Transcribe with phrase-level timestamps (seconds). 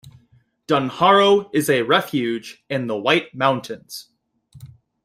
[0.65, 4.09] Dunharrow is a refuge in the White Mountains.